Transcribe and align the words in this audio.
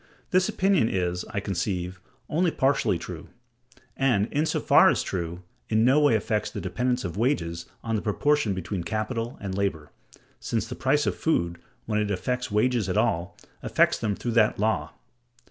This 0.31 0.49
opinion 0.49 0.89
is, 0.89 1.25
I 1.29 1.39
conceive, 1.39 2.01
only 2.27 2.49
partially 2.49 2.97
true; 2.97 3.29
and, 3.95 4.25
in 4.33 4.47
so 4.47 4.59
far 4.59 4.89
as 4.89 5.03
true, 5.03 5.43
in 5.69 5.85
no 5.85 5.99
way 5.99 6.15
affects 6.15 6.49
the 6.49 6.59
dependence 6.59 7.05
of 7.05 7.17
wages 7.17 7.67
on 7.83 7.95
the 7.95 8.01
proportion 8.01 8.55
between 8.55 8.83
capital 8.83 9.37
and 9.39 9.53
labor: 9.55 9.91
since 10.39 10.65
the 10.65 10.73
price 10.73 11.05
of 11.05 11.13
food, 11.15 11.59
when 11.85 11.99
it 11.99 12.09
affects 12.09 12.49
wages 12.49 12.89
at 12.89 12.97
all, 12.97 13.37
affects 13.61 13.99
them 13.99 14.15
through 14.15 14.31
that 14.31 14.57
law. 14.57 14.93